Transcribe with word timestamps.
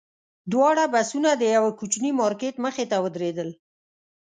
دواړه 0.51 0.83
بسونه 0.93 1.29
د 1.35 1.43
یوه 1.55 1.71
کوچني 1.79 2.11
مارکېټ 2.19 2.55
مخې 2.65 2.85
ته 2.91 2.97
ودرېدل. 3.03 3.49